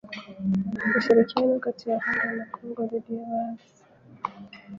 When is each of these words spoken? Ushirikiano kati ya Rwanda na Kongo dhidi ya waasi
Ushirikiano 0.97 1.53
kati 1.65 1.83
ya 1.89 1.97
Rwanda 2.03 2.31
na 2.37 2.45
Kongo 2.53 2.81
dhidi 2.89 3.11
ya 3.17 3.23
waasi 3.29 3.73